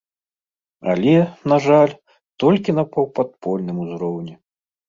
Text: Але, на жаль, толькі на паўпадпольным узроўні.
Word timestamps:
Але, 0.93 1.13
на 1.53 1.59
жаль, 1.67 1.93
толькі 2.45 2.75
на 2.79 2.87
паўпадпольным 2.97 3.77
узроўні. 3.85 4.35